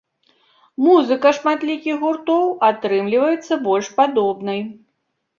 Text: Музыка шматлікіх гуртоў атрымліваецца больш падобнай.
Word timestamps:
Музыка 0.83 1.33
шматлікіх 1.39 1.99
гуртоў 2.03 2.45
атрымліваецца 2.69 3.53
больш 3.67 3.91
падобнай. 3.99 4.59